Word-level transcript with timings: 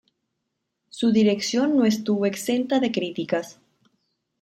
Su 0.89 1.11
dirección 1.11 1.77
no 1.77 1.85
estuvo 1.85 2.25
exenta 2.25 2.79
de 2.79 2.91
críticas. 2.91 3.59